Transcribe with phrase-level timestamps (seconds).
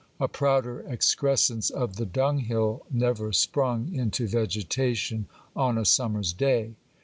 [0.19, 6.73] A prouder excrescence of the dunghill never sprung into vegetation on a summer's day.